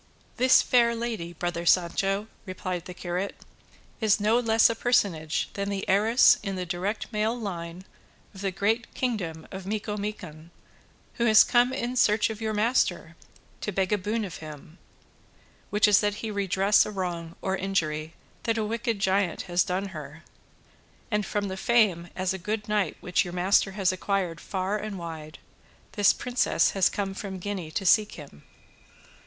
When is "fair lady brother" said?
0.63-1.63